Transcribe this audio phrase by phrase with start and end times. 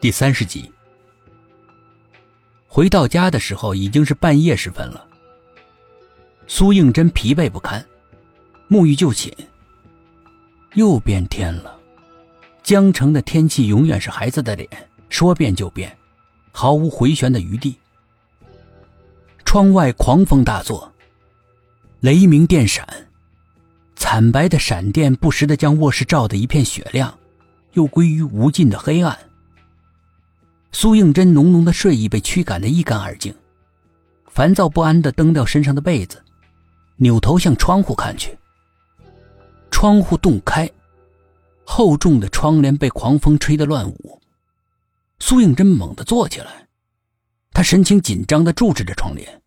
[0.00, 0.70] 第三十集。
[2.68, 5.04] 回到家的时候已经是半夜时分了。
[6.46, 7.84] 苏应真疲惫不堪，
[8.70, 9.34] 沐浴就寝。
[10.74, 11.76] 又变天了，
[12.62, 14.68] 江城的天气永远是孩子的脸，
[15.08, 15.96] 说变就变，
[16.52, 17.76] 毫无回旋的余地。
[19.44, 20.92] 窗外狂风大作，
[22.00, 22.86] 雷鸣电闪，
[23.96, 27.18] 惨白的闪电不时的将卧室照得一片雪亮，
[27.72, 29.18] 又归于无尽的黑暗。
[30.72, 33.34] 苏应真浓浓的睡意被驱赶得一干二净，
[34.26, 36.22] 烦躁不安的蹬掉身上的被子，
[36.96, 38.38] 扭头向窗户看去。
[39.70, 40.70] 窗户洞开，
[41.64, 44.20] 厚重的窗帘被狂风吹得乱舞。
[45.20, 46.68] 苏应真猛地坐起来，
[47.52, 49.42] 他神情紧张地注视着窗帘。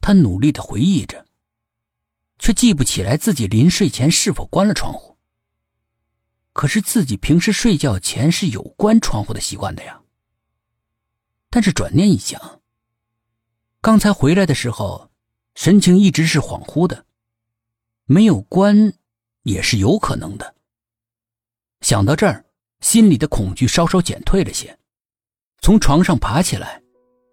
[0.00, 1.24] 他努力地回忆着，
[2.38, 5.13] 却记不起来自己临睡前是否关了窗户。
[6.54, 10.00] 可是自己平时睡觉前是有关窗户的习惯的呀。
[11.50, 12.62] 但是转念一想，
[13.80, 15.10] 刚才回来的时候，
[15.56, 17.04] 神情一直是恍惚的，
[18.04, 18.94] 没有关
[19.42, 20.54] 也是有可能的。
[21.80, 22.44] 想到这儿，
[22.80, 24.78] 心里的恐惧稍稍减退了些，
[25.60, 26.80] 从床上爬起来，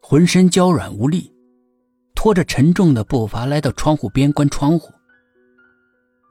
[0.01, 1.31] 浑身娇软无力，
[2.15, 4.91] 拖着沉重的步伐来到窗户边关窗户。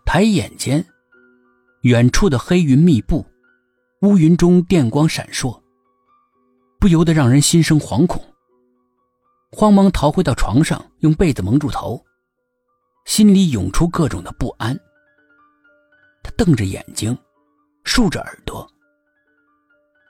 [0.04, 0.84] 抬眼间。
[1.82, 3.24] 远处的黑云密布，
[4.02, 5.58] 乌云中电光闪烁，
[6.78, 8.22] 不由得让人心生惶恐。
[9.50, 12.04] 慌忙逃回到床上，用被子蒙住头，
[13.06, 14.78] 心里涌出各种的不安。
[16.22, 17.16] 他瞪着眼睛，
[17.82, 18.70] 竖着耳朵，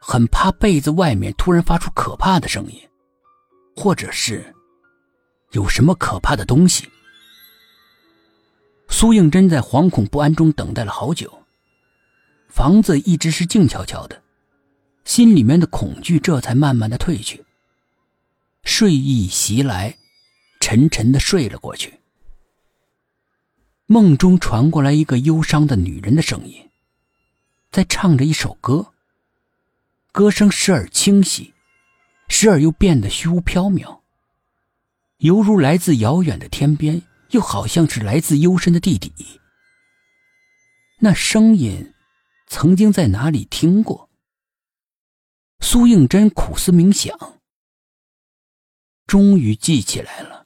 [0.01, 2.81] 很怕被子外面突然发出可怕的声音，
[3.77, 4.45] 或者是
[5.53, 6.89] 有什么可怕的东西。
[8.89, 11.33] 苏应真在惶恐不安中等待了好久。
[12.51, 14.23] 房子一直是静悄悄的，
[15.05, 17.45] 心里面的恐惧这才慢慢的退去。
[18.65, 19.97] 睡意袭来，
[20.59, 22.01] 沉沉的睡了过去。
[23.87, 26.69] 梦中传过来一个忧伤的女人的声音，
[27.71, 28.93] 在唱着一首歌。
[30.13, 31.55] 歌声时而清晰，
[32.29, 34.01] 时而又变得虚无缥缈，
[35.19, 37.01] 犹如来自遥远的天边，
[37.31, 39.13] 又好像是来自幽深的地底。
[40.99, 41.95] 那声音。
[42.51, 44.11] 曾经在哪里听过？
[45.61, 47.17] 苏应真苦思冥想，
[49.07, 50.45] 终于记起来了。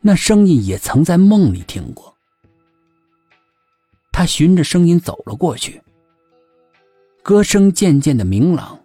[0.00, 2.14] 那声音也曾在梦里听过。
[4.10, 5.80] 他循着声音走了过去，
[7.22, 8.84] 歌声渐渐的明朗，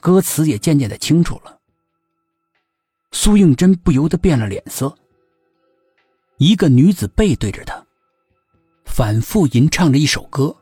[0.00, 1.58] 歌词也渐渐的清楚了。
[3.12, 4.94] 苏应真不由得变了脸色。
[6.36, 7.84] 一个女子背对着他，
[8.84, 10.54] 反复吟唱着一首歌。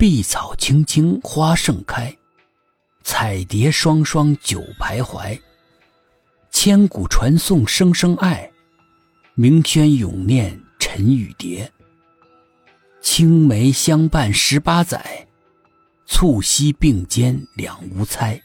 [0.00, 2.16] 碧草青青花盛开，
[3.02, 5.38] 彩蝶双双久徘徊。
[6.50, 8.50] 千古传颂声声爱，
[9.34, 11.70] 明轩永念尘与蝶。
[13.02, 15.28] 青梅相伴十八载，
[16.06, 18.40] 促膝并肩两无猜。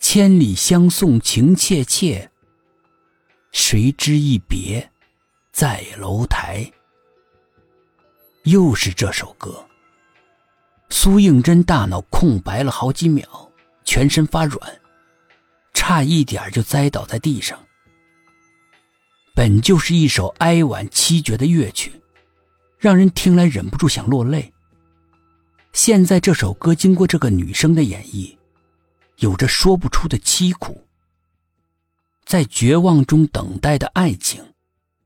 [0.00, 2.28] 千里相送情切切，
[3.52, 4.90] 谁知一别
[5.52, 6.68] 在楼台。
[8.42, 9.64] 又是这首歌。
[11.04, 13.28] 苏应真大脑空白了好几秒，
[13.84, 14.58] 全身发软，
[15.74, 17.62] 差一点就栽倒在地上。
[19.34, 21.92] 本就是一首哀婉凄绝的乐曲，
[22.78, 24.50] 让人听来忍不住想落泪。
[25.74, 28.34] 现在这首歌经过这个女生的演绎，
[29.18, 30.86] 有着说不出的凄苦。
[32.24, 34.42] 在绝望中等待的爱情，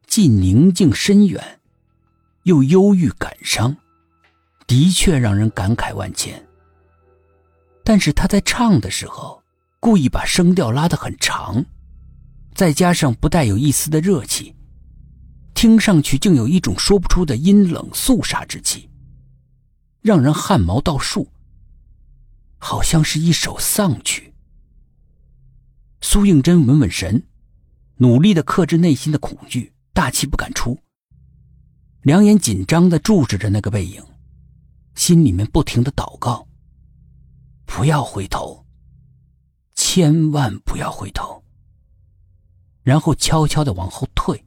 [0.07, 1.59] 既宁静深远，
[2.45, 3.77] 又忧郁感伤。
[4.69, 6.47] 的确让人感慨万千。
[7.83, 9.43] 但是他在唱的时候，
[9.81, 11.65] 故意把声调拉得很长，
[12.55, 14.55] 再加上不带有一丝的热气，
[15.55, 18.91] 听上去竟有一种说不出的阴冷肃杀之气，
[20.03, 21.27] 让人汗毛倒竖，
[22.59, 24.35] 好像是一首丧曲。
[26.03, 27.25] 苏应真稳稳神，
[27.97, 30.79] 努力的克制内心的恐惧，大气不敢出，
[32.03, 34.05] 两眼紧张的注视着那个背影。
[34.99, 36.47] 心里面不停的祷告
[37.65, 38.67] ：“不要回头，
[39.77, 41.41] 千万不要回头。”
[42.83, 44.45] 然后悄悄的往后退。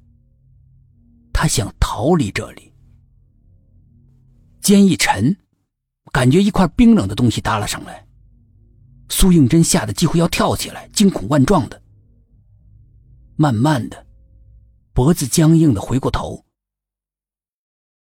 [1.31, 2.73] 他想逃离这里。
[4.61, 5.35] 肩一沉，
[6.11, 8.05] 感觉一块冰冷的东西搭了上来。
[9.07, 11.81] 苏应真吓得几乎要跳起来，惊恐万状的。
[13.37, 14.05] 慢慢的，
[14.91, 16.45] 脖子僵硬的回过头，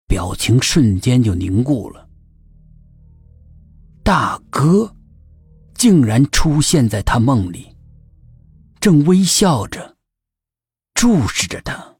[0.07, 2.08] 表情瞬间就凝固了。
[4.09, 4.95] 大哥
[5.75, 7.77] 竟然出现在他梦里，
[8.79, 9.97] 正微笑着
[10.95, 11.98] 注视着他。